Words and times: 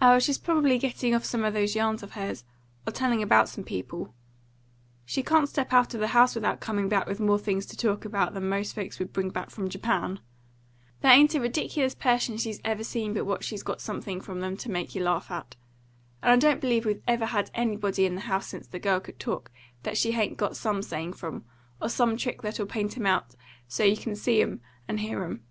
"Oh, 0.00 0.18
she's 0.18 0.38
probably 0.38 0.78
getting 0.78 1.14
off 1.14 1.26
some 1.26 1.44
of 1.44 1.52
those 1.52 1.76
yarns 1.76 2.02
of 2.02 2.12
hers, 2.12 2.42
or 2.86 2.90
telling 2.90 3.22
about 3.22 3.50
some 3.50 3.64
people. 3.64 4.14
She 5.04 5.22
can't 5.22 5.46
step 5.46 5.74
out 5.74 5.92
of 5.92 6.00
the 6.00 6.06
house 6.06 6.34
without 6.34 6.58
coming 6.58 6.88
back 6.88 7.06
with 7.06 7.20
more 7.20 7.38
things 7.38 7.66
to 7.66 7.76
talk 7.76 8.06
about 8.06 8.32
than 8.32 8.48
most 8.48 8.74
folks 8.74 8.98
would 8.98 9.12
bring 9.12 9.28
back 9.28 9.50
from 9.50 9.68
Japan. 9.68 10.20
There 11.02 11.12
ain't 11.12 11.34
a 11.34 11.40
ridiculous 11.42 11.94
person 11.94 12.38
she's 12.38 12.62
ever 12.64 12.82
seen 12.82 13.12
but 13.12 13.26
what 13.26 13.44
she's 13.44 13.62
got 13.62 13.82
something 13.82 14.22
from 14.22 14.40
them 14.40 14.56
to 14.56 14.70
make 14.70 14.94
you 14.94 15.02
laugh 15.04 15.30
at; 15.30 15.54
and 16.22 16.32
I 16.32 16.36
don't 16.48 16.62
believe 16.62 16.86
we've 16.86 17.02
ever 17.06 17.26
had 17.26 17.50
anybody 17.52 18.06
in 18.06 18.14
the 18.14 18.22
house 18.22 18.46
since 18.46 18.66
the 18.66 18.78
girl 18.78 19.00
could 19.00 19.18
talk 19.20 19.50
that 19.82 19.98
she 19.98 20.12
hain't 20.12 20.38
got 20.38 20.56
some 20.56 20.80
saying 20.80 21.12
from, 21.12 21.44
or 21.78 21.90
some 21.90 22.16
trick 22.16 22.40
that'll 22.40 22.64
paint 22.64 22.96
'em 22.96 23.04
out 23.04 23.34
so't 23.66 23.90
you 23.90 23.98
can 23.98 24.16
see 24.16 24.40
'em 24.40 24.62
and 24.88 25.00
hear 25.00 25.22
'em. 25.24 25.42